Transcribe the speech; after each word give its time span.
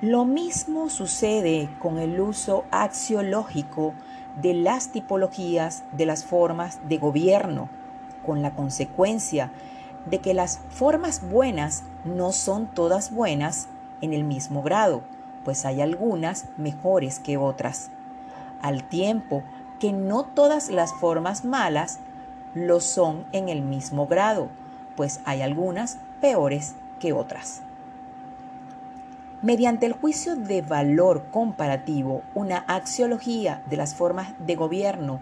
Lo 0.00 0.24
mismo 0.24 0.90
sucede 0.90 1.68
con 1.80 1.98
el 1.98 2.20
uso 2.20 2.64
axiológico 2.70 3.94
de 4.40 4.54
las 4.54 4.90
tipologías 4.90 5.82
de 5.90 6.06
las 6.06 6.24
formas 6.24 6.78
de 6.88 6.98
gobierno, 6.98 7.68
con 8.24 8.40
la 8.40 8.54
consecuencia 8.54 9.50
de 10.06 10.20
que 10.20 10.34
las 10.34 10.60
formas 10.70 11.28
buenas 11.28 11.82
no 12.04 12.30
son 12.30 12.68
todas 12.68 13.12
buenas 13.12 13.66
en 14.00 14.12
el 14.12 14.22
mismo 14.22 14.62
grado, 14.62 15.02
pues 15.44 15.64
hay 15.64 15.80
algunas 15.80 16.44
mejores 16.56 17.18
que 17.18 17.36
otras, 17.36 17.90
al 18.62 18.84
tiempo 18.84 19.42
que 19.80 19.92
no 19.92 20.22
todas 20.22 20.70
las 20.70 20.94
formas 20.94 21.44
malas 21.44 21.98
lo 22.54 22.78
son 22.78 23.26
en 23.32 23.48
el 23.48 23.62
mismo 23.62 24.06
grado, 24.06 24.46
pues 24.94 25.18
hay 25.24 25.42
algunas 25.42 25.98
peores 26.20 26.76
que 27.00 27.12
otras. 27.12 27.62
Mediante 29.40 29.86
el 29.86 29.92
juicio 29.92 30.34
de 30.34 30.62
valor 30.62 31.26
comparativo, 31.30 32.24
una 32.34 32.58
axiología 32.58 33.62
de 33.70 33.76
las 33.76 33.94
formas 33.94 34.32
de 34.44 34.56
gobierno 34.56 35.20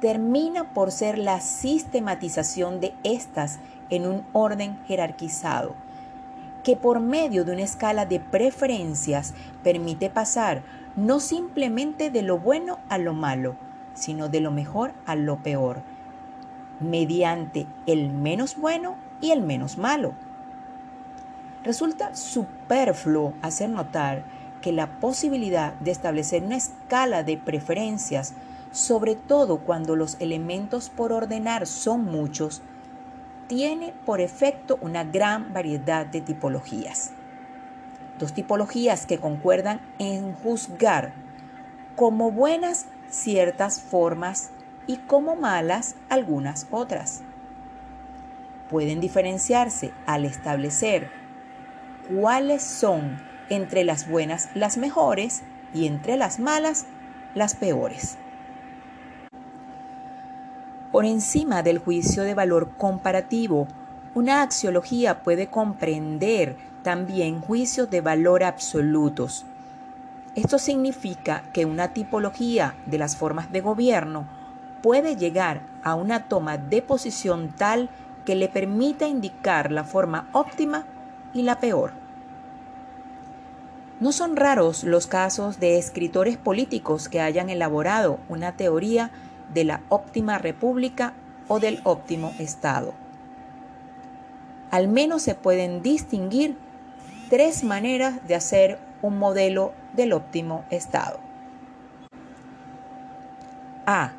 termina 0.00 0.72
por 0.72 0.92
ser 0.92 1.18
la 1.18 1.40
sistematización 1.40 2.78
de 2.78 2.94
estas 3.02 3.58
en 3.90 4.06
un 4.06 4.24
orden 4.32 4.78
jerarquizado, 4.86 5.74
que 6.62 6.76
por 6.76 7.00
medio 7.00 7.44
de 7.44 7.50
una 7.50 7.62
escala 7.62 8.06
de 8.06 8.20
preferencias 8.20 9.34
permite 9.64 10.08
pasar 10.08 10.62
no 10.94 11.18
simplemente 11.18 12.10
de 12.10 12.22
lo 12.22 12.38
bueno 12.38 12.78
a 12.88 12.96
lo 12.96 13.12
malo, 13.12 13.56
sino 13.92 14.28
de 14.28 14.40
lo 14.40 14.52
mejor 14.52 14.92
a 15.04 15.16
lo 15.16 15.42
peor, 15.42 15.82
mediante 16.78 17.66
el 17.86 18.10
menos 18.10 18.56
bueno 18.56 18.94
y 19.20 19.32
el 19.32 19.42
menos 19.42 19.78
malo 19.78 20.14
Resulta 21.68 22.16
superfluo 22.16 23.34
hacer 23.42 23.68
notar 23.68 24.24
que 24.62 24.72
la 24.72 24.98
posibilidad 25.00 25.74
de 25.74 25.90
establecer 25.90 26.42
una 26.42 26.56
escala 26.56 27.24
de 27.24 27.36
preferencias, 27.36 28.32
sobre 28.72 29.16
todo 29.16 29.58
cuando 29.58 29.94
los 29.94 30.16
elementos 30.18 30.88
por 30.88 31.12
ordenar 31.12 31.66
son 31.66 32.06
muchos, 32.06 32.62
tiene 33.48 33.92
por 34.06 34.22
efecto 34.22 34.78
una 34.80 35.04
gran 35.04 35.52
variedad 35.52 36.06
de 36.06 36.22
tipologías. 36.22 37.10
Dos 38.18 38.32
tipologías 38.32 39.04
que 39.04 39.18
concuerdan 39.18 39.82
en 39.98 40.32
juzgar 40.36 41.12
como 41.96 42.30
buenas 42.30 42.86
ciertas 43.10 43.78
formas 43.78 44.52
y 44.86 44.96
como 44.96 45.36
malas 45.36 45.96
algunas 46.08 46.66
otras. 46.70 47.20
Pueden 48.70 49.00
diferenciarse 49.00 49.92
al 50.06 50.24
establecer 50.24 51.27
cuáles 52.08 52.62
son 52.62 53.20
entre 53.48 53.84
las 53.84 54.08
buenas 54.08 54.48
las 54.54 54.76
mejores 54.76 55.42
y 55.74 55.86
entre 55.86 56.16
las 56.16 56.38
malas 56.38 56.86
las 57.34 57.54
peores. 57.54 58.16
Por 60.92 61.04
encima 61.04 61.62
del 61.62 61.78
juicio 61.78 62.22
de 62.22 62.34
valor 62.34 62.70
comparativo, 62.76 63.68
una 64.14 64.42
axiología 64.42 65.22
puede 65.22 65.48
comprender 65.48 66.56
también 66.82 67.40
juicios 67.40 67.90
de 67.90 68.00
valor 68.00 68.42
absolutos. 68.42 69.44
Esto 70.34 70.58
significa 70.58 71.42
que 71.52 71.66
una 71.66 71.92
tipología 71.92 72.74
de 72.86 72.98
las 72.98 73.16
formas 73.16 73.52
de 73.52 73.60
gobierno 73.60 74.26
puede 74.82 75.16
llegar 75.16 75.60
a 75.82 75.94
una 75.94 76.28
toma 76.28 76.56
de 76.56 76.80
posición 76.80 77.52
tal 77.56 77.90
que 78.24 78.34
le 78.34 78.48
permita 78.48 79.06
indicar 79.06 79.70
la 79.70 79.84
forma 79.84 80.28
óptima 80.32 80.86
y 81.34 81.42
la 81.42 81.60
peor. 81.60 81.92
No 84.00 84.12
son 84.12 84.36
raros 84.36 84.84
los 84.84 85.06
casos 85.06 85.58
de 85.58 85.76
escritores 85.76 86.36
políticos 86.36 87.08
que 87.08 87.20
hayan 87.20 87.50
elaborado 87.50 88.20
una 88.28 88.56
teoría 88.56 89.10
de 89.52 89.64
la 89.64 89.80
óptima 89.88 90.38
república 90.38 91.14
o 91.48 91.58
del 91.58 91.80
óptimo 91.84 92.32
Estado. 92.38 92.94
Al 94.70 94.86
menos 94.86 95.22
se 95.22 95.34
pueden 95.34 95.82
distinguir 95.82 96.56
tres 97.28 97.64
maneras 97.64 98.26
de 98.28 98.34
hacer 98.34 98.78
un 99.02 99.18
modelo 99.18 99.72
del 99.94 100.12
óptimo 100.12 100.64
Estado. 100.70 101.18
A. 103.86 104.12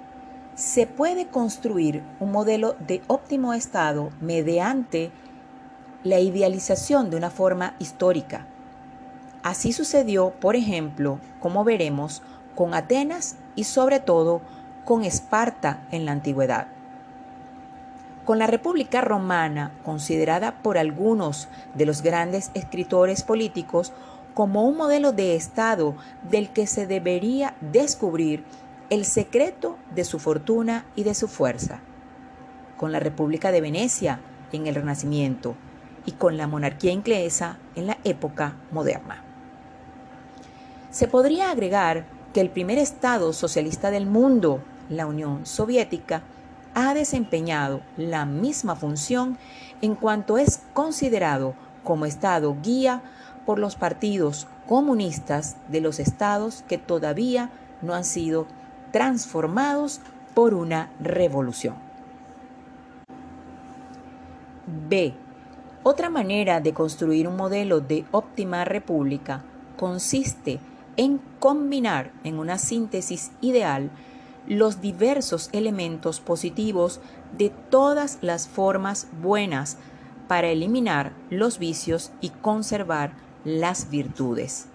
Se 0.55 0.87
puede 0.87 1.27
construir 1.27 2.03
un 2.19 2.31
modelo 2.31 2.75
de 2.85 3.01
óptimo 3.07 3.53
Estado 3.53 4.09
mediante 4.19 5.11
la 6.03 6.19
idealización 6.19 7.09
de 7.09 7.17
una 7.17 7.29
forma 7.29 7.75
histórica. 7.79 8.45
Así 9.43 9.73
sucedió, 9.73 10.31
por 10.31 10.55
ejemplo, 10.55 11.19
como 11.39 11.63
veremos, 11.63 12.21
con 12.55 12.73
Atenas 12.73 13.37
y 13.55 13.63
sobre 13.65 13.99
todo 13.99 14.41
con 14.85 15.03
Esparta 15.03 15.85
en 15.91 16.05
la 16.05 16.11
antigüedad. 16.11 16.67
Con 18.25 18.37
la 18.37 18.47
República 18.47 19.01
Romana, 19.01 19.71
considerada 19.83 20.61
por 20.61 20.77
algunos 20.77 21.47
de 21.73 21.85
los 21.85 22.01
grandes 22.01 22.51
escritores 22.53 23.23
políticos 23.23 23.93
como 24.33 24.65
un 24.65 24.77
modelo 24.77 25.11
de 25.11 25.35
Estado 25.35 25.95
del 26.29 26.49
que 26.49 26.67
se 26.67 26.85
debería 26.85 27.55
descubrir 27.61 28.43
el 28.89 29.05
secreto 29.05 29.77
de 29.93 30.03
su 30.03 30.19
fortuna 30.19 30.85
y 30.95 31.03
de 31.03 31.13
su 31.13 31.27
fuerza. 31.27 31.79
Con 32.77 32.91
la 32.91 32.99
República 32.99 33.51
de 33.51 33.61
Venecia 33.61 34.19
en 34.51 34.67
el 34.67 34.75
Renacimiento, 34.75 35.55
y 36.05 36.13
con 36.13 36.37
la 36.37 36.47
monarquía 36.47 36.91
inglesa 36.91 37.57
en 37.75 37.87
la 37.87 37.97
época 38.03 38.55
moderna. 38.71 39.23
Se 40.91 41.07
podría 41.07 41.51
agregar 41.51 42.05
que 42.33 42.41
el 42.41 42.49
primer 42.49 42.77
Estado 42.77 43.33
socialista 43.33 43.91
del 43.91 44.05
mundo, 44.05 44.61
la 44.89 45.05
Unión 45.05 45.45
Soviética, 45.45 46.23
ha 46.73 46.93
desempeñado 46.93 47.81
la 47.97 48.25
misma 48.25 48.75
función 48.75 49.37
en 49.81 49.95
cuanto 49.95 50.37
es 50.37 50.61
considerado 50.73 51.53
como 51.83 52.05
Estado 52.05 52.55
guía 52.61 53.01
por 53.45 53.59
los 53.59 53.75
partidos 53.75 54.47
comunistas 54.67 55.57
de 55.67 55.81
los 55.81 55.99
estados 55.99 56.63
que 56.67 56.77
todavía 56.77 57.49
no 57.81 57.93
han 57.93 58.03
sido 58.05 58.45
transformados 58.91 60.01
por 60.33 60.53
una 60.53 60.91
revolución. 60.99 61.75
B. 64.87 65.15
Otra 65.83 66.09
manera 66.09 66.59
de 66.59 66.73
construir 66.73 67.27
un 67.27 67.37
modelo 67.37 67.79
de 67.79 68.05
óptima 68.11 68.65
república 68.65 69.43
consiste 69.77 70.59
en 70.97 71.21
combinar 71.39 72.11
en 72.25 72.37
una 72.37 72.57
síntesis 72.57 73.31
ideal 73.39 73.89
los 74.45 74.81
diversos 74.81 75.49
elementos 75.53 76.19
positivos 76.19 76.99
de 77.37 77.49
todas 77.69 78.17
las 78.21 78.49
formas 78.49 79.07
buenas 79.21 79.77
para 80.27 80.49
eliminar 80.49 81.13
los 81.29 81.59
vicios 81.59 82.11
y 82.19 82.29
conservar 82.29 83.13
las 83.45 83.89
virtudes. 83.89 84.67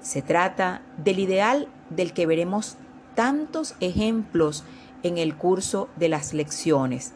Se 0.00 0.22
trata 0.22 0.82
del 0.96 1.20
ideal 1.20 1.68
del 1.90 2.12
que 2.12 2.26
veremos 2.26 2.76
tantos 3.14 3.74
ejemplos 3.80 4.64
en 5.02 5.18
el 5.18 5.36
curso 5.36 5.88
de 5.96 6.08
las 6.08 6.34
lecciones, 6.34 7.12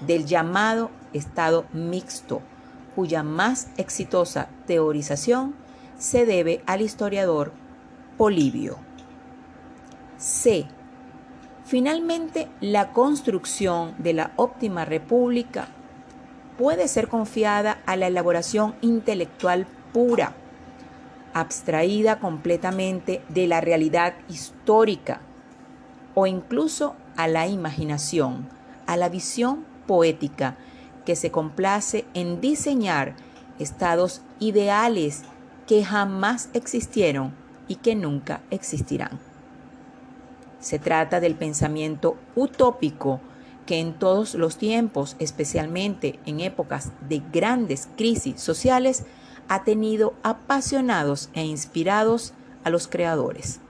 del 0.00 0.26
llamado 0.26 0.90
estado 1.12 1.64
mixto, 1.72 2.42
cuya 2.94 3.22
más 3.22 3.68
exitosa 3.76 4.48
teorización 4.66 5.54
se 5.98 6.26
debe 6.26 6.62
al 6.66 6.82
historiador 6.82 7.52
Polibio. 8.16 8.78
C. 10.18 10.66
Finalmente, 11.64 12.48
la 12.60 12.92
construcción 12.92 13.94
de 13.98 14.12
la 14.14 14.32
óptima 14.36 14.84
república 14.84 15.68
puede 16.56 16.88
ser 16.88 17.08
confiada 17.08 17.78
a 17.86 17.96
la 17.96 18.06
elaboración 18.06 18.74
intelectual 18.80 19.66
pura, 19.92 20.32
abstraída 21.34 22.18
completamente 22.18 23.22
de 23.28 23.46
la 23.46 23.60
realidad 23.60 24.14
histórica 24.28 25.20
o 26.14 26.26
incluso 26.26 26.96
a 27.16 27.28
la 27.28 27.46
imaginación, 27.46 28.48
a 28.86 28.96
la 28.96 29.10
visión 29.10 29.64
poética 29.86 30.56
que 31.04 31.16
se 31.16 31.30
complace 31.30 32.04
en 32.14 32.40
diseñar 32.40 33.16
estados 33.58 34.22
ideales 34.38 35.22
que 35.66 35.84
jamás 35.84 36.50
existieron 36.52 37.34
y 37.68 37.76
que 37.76 37.94
nunca 37.94 38.42
existirán. 38.50 39.18
Se 40.60 40.78
trata 40.78 41.20
del 41.20 41.34
pensamiento 41.34 42.16
utópico 42.34 43.20
que 43.66 43.80
en 43.80 43.98
todos 43.98 44.34
los 44.34 44.58
tiempos, 44.58 45.16
especialmente 45.18 46.18
en 46.24 46.40
épocas 46.40 46.92
de 47.08 47.22
grandes 47.32 47.88
crisis 47.96 48.40
sociales, 48.40 49.04
ha 49.48 49.64
tenido 49.64 50.14
apasionados 50.22 51.30
e 51.34 51.44
inspirados 51.44 52.32
a 52.64 52.70
los 52.70 52.88
creadores. 52.88 53.60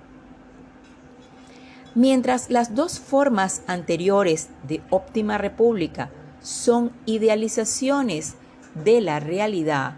Mientras 1.96 2.50
las 2.50 2.74
dos 2.74 3.00
formas 3.00 3.62
anteriores 3.66 4.50
de 4.68 4.82
óptima 4.90 5.38
república 5.38 6.10
son 6.42 6.92
idealizaciones 7.06 8.34
de 8.74 9.00
la 9.00 9.18
realidad, 9.18 9.94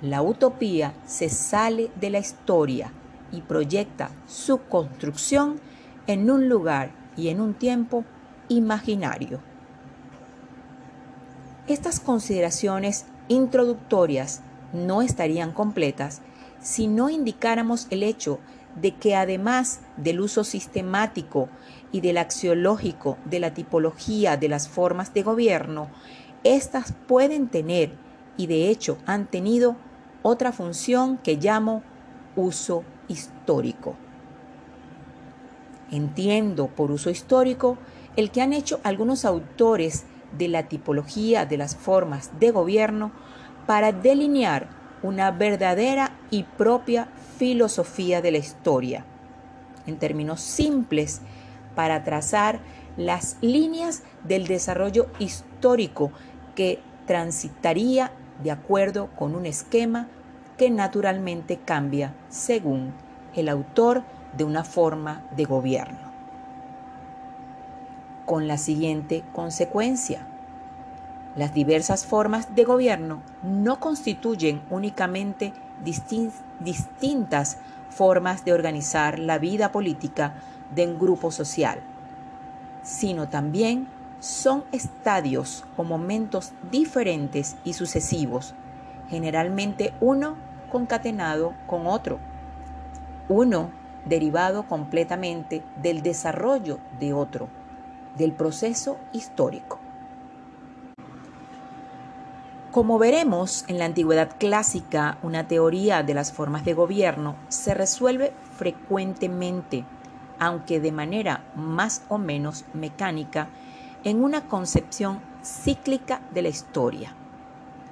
la 0.00 0.22
utopía 0.22 0.94
se 1.04 1.28
sale 1.28 1.90
de 2.00 2.10
la 2.10 2.20
historia 2.20 2.92
y 3.32 3.40
proyecta 3.40 4.10
su 4.28 4.58
construcción 4.68 5.58
en 6.06 6.30
un 6.30 6.48
lugar 6.48 6.92
y 7.16 7.26
en 7.26 7.40
un 7.40 7.54
tiempo 7.54 8.04
imaginario. 8.48 9.40
Estas 11.66 11.98
consideraciones 11.98 13.04
introductorias 13.26 14.42
no 14.72 15.02
estarían 15.02 15.50
completas 15.50 16.20
si 16.60 16.86
no 16.86 17.10
indicáramos 17.10 17.88
el 17.90 18.04
hecho 18.04 18.38
de 18.76 18.94
que 18.94 19.16
además 19.16 19.80
del 19.96 20.20
uso 20.20 20.44
sistemático 20.44 21.48
y 21.92 22.00
del 22.00 22.18
axiológico 22.18 23.18
de 23.24 23.40
la 23.40 23.54
tipología 23.54 24.36
de 24.36 24.48
las 24.48 24.68
formas 24.68 25.14
de 25.14 25.22
gobierno, 25.22 25.88
éstas 26.44 26.94
pueden 27.06 27.48
tener 27.48 27.92
y 28.36 28.46
de 28.46 28.68
hecho 28.68 28.98
han 29.06 29.26
tenido 29.26 29.76
otra 30.22 30.52
función 30.52 31.18
que 31.18 31.36
llamo 31.36 31.82
uso 32.36 32.84
histórico. 33.08 33.96
Entiendo 35.90 36.66
por 36.66 36.90
uso 36.90 37.10
histórico 37.10 37.78
el 38.16 38.30
que 38.30 38.42
han 38.42 38.52
hecho 38.52 38.80
algunos 38.82 39.24
autores 39.24 40.04
de 40.36 40.48
la 40.48 40.68
tipología 40.68 41.46
de 41.46 41.56
las 41.56 41.76
formas 41.76 42.38
de 42.38 42.50
gobierno 42.50 43.12
para 43.66 43.92
delinear 43.92 44.68
una 45.02 45.30
verdadera 45.30 46.15
y 46.30 46.44
propia 46.44 47.08
filosofía 47.38 48.22
de 48.22 48.32
la 48.32 48.38
historia, 48.38 49.04
en 49.86 49.98
términos 49.98 50.40
simples, 50.40 51.20
para 51.74 52.04
trazar 52.04 52.60
las 52.96 53.36
líneas 53.40 54.02
del 54.24 54.46
desarrollo 54.46 55.06
histórico 55.18 56.10
que 56.54 56.80
transitaría 57.06 58.10
de 58.42 58.50
acuerdo 58.50 59.08
con 59.16 59.34
un 59.34 59.46
esquema 59.46 60.08
que 60.56 60.70
naturalmente 60.70 61.58
cambia 61.58 62.14
según 62.28 62.92
el 63.34 63.48
autor 63.48 64.02
de 64.36 64.44
una 64.44 64.64
forma 64.64 65.24
de 65.36 65.44
gobierno. 65.44 65.98
Con 68.24 68.48
la 68.48 68.58
siguiente 68.58 69.22
consecuencia. 69.32 70.26
Las 71.36 71.52
diversas 71.52 72.06
formas 72.06 72.54
de 72.54 72.64
gobierno 72.64 73.20
no 73.42 73.78
constituyen 73.78 74.62
únicamente 74.70 75.52
distintas 76.60 77.58
formas 77.90 78.42
de 78.46 78.54
organizar 78.54 79.18
la 79.18 79.38
vida 79.38 79.70
política 79.70 80.34
de 80.74 80.86
un 80.86 80.98
grupo 80.98 81.30
social, 81.30 81.80
sino 82.82 83.28
también 83.28 83.86
son 84.18 84.64
estadios 84.72 85.64
o 85.76 85.84
momentos 85.84 86.52
diferentes 86.70 87.56
y 87.64 87.74
sucesivos, 87.74 88.54
generalmente 89.10 89.92
uno 90.00 90.36
concatenado 90.72 91.52
con 91.66 91.86
otro, 91.86 92.18
uno 93.28 93.70
derivado 94.06 94.66
completamente 94.66 95.62
del 95.82 96.00
desarrollo 96.02 96.78
de 96.98 97.12
otro, 97.12 97.48
del 98.16 98.32
proceso 98.32 98.96
histórico. 99.12 99.85
Como 102.76 102.98
veremos, 102.98 103.64
en 103.68 103.78
la 103.78 103.86
antigüedad 103.86 104.36
clásica, 104.38 105.16
una 105.22 105.48
teoría 105.48 106.02
de 106.02 106.12
las 106.12 106.30
formas 106.30 106.62
de 106.66 106.74
gobierno 106.74 107.34
se 107.48 107.72
resuelve 107.72 108.34
frecuentemente, 108.54 109.86
aunque 110.38 110.78
de 110.78 110.92
manera 110.92 111.42
más 111.54 112.02
o 112.10 112.18
menos 112.18 112.66
mecánica, 112.74 113.48
en 114.04 114.22
una 114.22 114.42
concepción 114.42 115.22
cíclica 115.42 116.20
de 116.34 116.42
la 116.42 116.50
historia, 116.50 117.14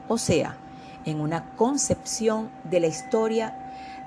o 0.07 0.19
sea, 0.19 0.59
en 1.07 1.23
una 1.23 1.47
concepción 1.57 2.51
de 2.65 2.81
la 2.81 2.89
historia 2.89 3.57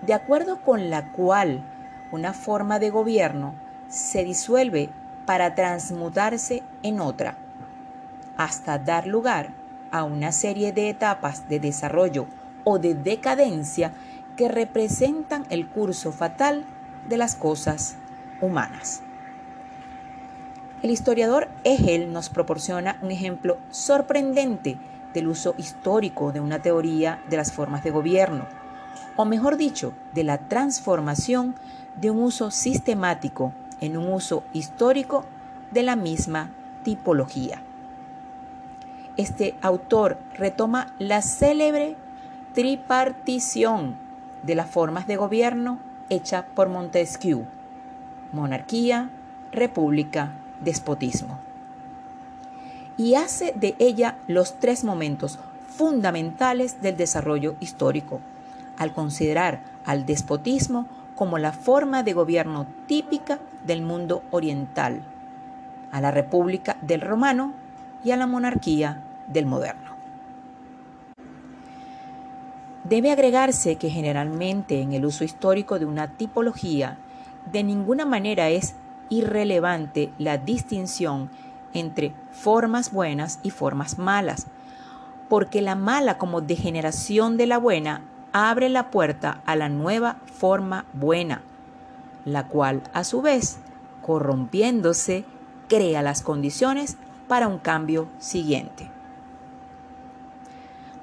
de 0.04 0.14
acuerdo 0.14 0.62
con 0.62 0.92
la 0.92 1.12
cual 1.12 1.64
una 2.12 2.34
forma 2.34 2.78
de 2.78 2.92
gobierno 2.92 3.56
se 3.90 4.24
disuelve 4.24 4.92
para 5.26 5.56
transmutarse 5.56 6.62
en 6.84 7.02
otra, 7.02 7.36
hasta 8.38 8.78
dar 8.78 9.08
lugar 9.08 9.66
a 9.92 10.04
una 10.04 10.32
serie 10.32 10.72
de 10.72 10.90
etapas 10.90 11.48
de 11.50 11.60
desarrollo 11.60 12.28
o 12.64 12.80
de 12.80 12.96
decadencia 12.96 13.94
que 14.36 14.48
representan 14.48 15.46
el 15.50 15.68
curso 15.68 16.12
fatal 16.12 16.66
de 17.08 17.18
las 17.18 17.36
cosas 17.36 17.96
humanas. 18.42 19.02
El 20.84 20.92
historiador 20.92 21.48
Hegel 21.64 22.14
nos 22.14 22.30
proporciona 22.30 22.98
un 23.02 23.12
ejemplo 23.12 23.58
sorprendente 23.72 24.78
del 25.14 25.28
uso 25.28 25.56
histórico 25.58 26.32
de 26.32 26.40
una 26.40 26.60
teoría 26.60 27.20
de 27.30 27.38
las 27.38 27.52
formas 27.52 27.84
de 27.84 27.92
gobierno, 27.92 28.46
o 29.16 29.26
mejor 29.26 29.58
dicho, 29.58 29.94
de 30.14 30.24
la 30.24 30.38
transformación 30.38 31.56
de 32.00 32.12
un 32.12 32.22
uso 32.22 32.52
sistemático 32.52 33.54
en 33.82 33.98
un 33.98 34.12
uso 34.12 34.44
histórico 34.54 35.26
de 35.72 35.84
la 35.84 35.96
misma 35.96 36.52
tipología 36.84 37.62
este 39.18 39.56
autor 39.62 40.18
retoma 40.36 40.94
la 41.00 41.22
célebre 41.22 41.96
tripartición 42.54 43.96
de 44.44 44.56
las 44.56 44.70
formas 44.70 45.08
de 45.08 45.18
gobierno 45.18 45.80
hecha 46.10 46.46
por 46.56 46.70
Montesquieu, 46.70 47.46
monarquía, 48.32 49.10
república, 49.52 50.32
despotismo. 50.62 51.40
Y 52.96 53.16
hace 53.16 53.54
de 53.56 53.76
ella 53.80 54.18
los 54.28 54.60
tres 54.60 54.84
momentos 54.84 55.40
fundamentales 55.68 56.82
del 56.82 56.96
desarrollo 56.98 57.56
histórico, 57.60 58.22
al 58.78 58.94
considerar 58.94 59.62
al 59.86 60.06
despotismo 60.06 60.88
como 61.16 61.38
la 61.40 61.52
forma 61.52 62.04
de 62.04 62.14
gobierno 62.14 62.68
típica 62.86 63.40
del 63.66 63.82
mundo 63.82 64.24
oriental, 64.32 65.02
a 65.92 66.02
la 66.02 66.12
república 66.12 66.78
del 66.82 67.02
romano 67.02 67.54
y 68.04 68.12
a 68.12 68.18
la 68.18 68.28
monarquía 68.28 69.04
del 69.28 69.46
moderno. 69.46 69.98
Debe 72.84 73.12
agregarse 73.12 73.76
que 73.76 73.90
generalmente 73.90 74.82
en 74.82 74.94
el 74.94 75.06
uso 75.06 75.24
histórico 75.24 75.78
de 75.78 75.86
una 75.86 76.14
tipología 76.14 76.98
de 77.52 77.64
ninguna 77.64 78.06
manera 78.06 78.50
es 78.50 78.76
irrelevante 79.10 80.12
la 80.18 80.38
distinción 80.38 81.30
entre 81.74 82.14
formas 82.32 82.92
buenas 82.92 83.40
y 83.44 83.50
formas 83.50 83.98
malas, 83.98 84.48
porque 85.30 85.62
la 85.62 85.76
mala 85.76 86.18
como 86.18 86.42
degeneración 86.42 87.36
de 87.36 87.48
la 87.48 87.58
buena 87.58 88.02
abre 88.32 88.70
la 88.70 88.90
puerta 88.90 89.42
a 89.46 89.56
la 89.56 89.68
nueva 89.70 90.18
forma 90.26 90.86
buena, 90.94 91.42
la 92.26 92.48
cual 92.48 92.84
a 92.94 93.04
su 93.04 93.22
vez, 93.22 93.60
corrompiéndose, 94.02 95.26
crea 95.68 96.02
las 96.02 96.22
condiciones 96.22 96.98
para 97.28 97.48
un 97.48 97.58
cambio 97.60 98.08
siguiente. 98.20 98.97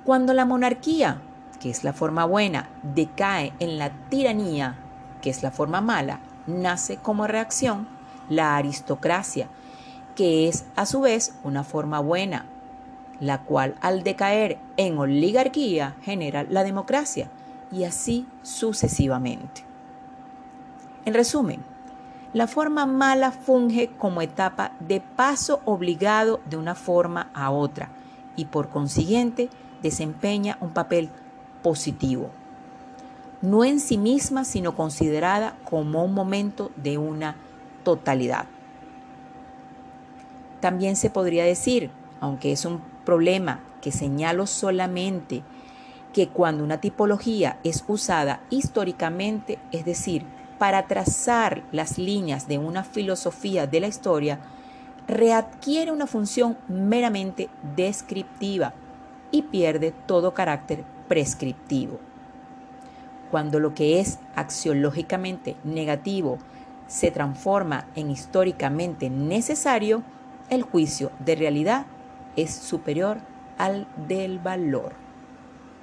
Cuando 0.04 0.34
la 0.34 0.44
monarquía, 0.44 1.22
que 1.60 1.70
es 1.70 1.82
la 1.82 1.94
forma 1.94 2.26
buena, 2.26 2.68
decae 2.82 3.54
en 3.58 3.78
la 3.78 3.90
tiranía, 4.10 4.76
que 5.22 5.30
es 5.30 5.42
la 5.42 5.50
forma 5.50 5.80
mala, 5.80 6.20
nace 6.46 6.98
como 6.98 7.26
reacción 7.26 7.88
la 8.28 8.56
aristocracia, 8.56 9.48
que 10.14 10.46
es 10.46 10.66
a 10.76 10.84
su 10.84 11.00
vez 11.00 11.34
una 11.42 11.64
forma 11.64 12.00
buena, 12.00 12.44
la 13.18 13.42
cual 13.44 13.76
al 13.80 14.02
decaer 14.02 14.58
en 14.76 14.98
oligarquía 14.98 15.96
genera 16.02 16.42
la 16.42 16.64
democracia 16.64 17.30
y 17.72 17.84
así 17.84 18.26
sucesivamente. 18.42 19.64
En 21.06 21.14
resumen, 21.14 21.64
la 22.34 22.46
forma 22.46 22.84
mala 22.84 23.30
funge 23.30 23.88
como 23.96 24.20
etapa 24.20 24.72
de 24.80 25.00
paso 25.00 25.62
obligado 25.64 26.40
de 26.50 26.58
una 26.58 26.74
forma 26.74 27.30
a 27.32 27.50
otra 27.50 27.88
y 28.36 28.46
por 28.46 28.68
consiguiente 28.68 29.48
desempeña 29.84 30.56
un 30.60 30.70
papel 30.70 31.10
positivo, 31.62 32.30
no 33.42 33.64
en 33.64 33.78
sí 33.78 33.98
misma, 33.98 34.44
sino 34.44 34.74
considerada 34.74 35.56
como 35.64 36.02
un 36.02 36.14
momento 36.14 36.72
de 36.76 36.98
una 36.98 37.36
totalidad. 37.84 38.46
También 40.60 40.96
se 40.96 41.10
podría 41.10 41.44
decir, 41.44 41.90
aunque 42.20 42.50
es 42.50 42.64
un 42.64 42.80
problema 43.04 43.60
que 43.82 43.92
señalo 43.92 44.46
solamente, 44.46 45.42
que 46.14 46.28
cuando 46.28 46.64
una 46.64 46.80
tipología 46.80 47.58
es 47.64 47.84
usada 47.86 48.40
históricamente, 48.48 49.58
es 49.72 49.84
decir, 49.84 50.24
para 50.58 50.86
trazar 50.86 51.62
las 51.72 51.98
líneas 51.98 52.48
de 52.48 52.56
una 52.56 52.84
filosofía 52.84 53.66
de 53.66 53.80
la 53.80 53.88
historia, 53.88 54.38
readquiere 55.06 55.92
una 55.92 56.06
función 56.06 56.56
meramente 56.68 57.50
descriptiva 57.76 58.72
y 59.34 59.42
pierde 59.42 59.92
todo 60.06 60.32
carácter 60.32 60.84
prescriptivo. 61.08 61.98
Cuando 63.32 63.58
lo 63.58 63.74
que 63.74 63.98
es 63.98 64.20
axiológicamente 64.36 65.56
negativo 65.64 66.38
se 66.86 67.10
transforma 67.10 67.88
en 67.96 68.12
históricamente 68.12 69.10
necesario, 69.10 70.04
el 70.50 70.62
juicio 70.62 71.10
de 71.18 71.34
realidad 71.34 71.86
es 72.36 72.54
superior 72.54 73.18
al 73.58 73.88
del 74.06 74.38
valor. 74.38 75.03